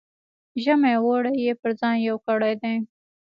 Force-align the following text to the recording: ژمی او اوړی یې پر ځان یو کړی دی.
ژمی 0.63 0.91
او 0.97 1.05
اوړی 1.09 1.33
یې 1.45 1.53
پر 1.61 1.71
ځان 1.79 1.95
یو 2.07 2.17
کړی 2.27 2.53
دی. 2.61 2.75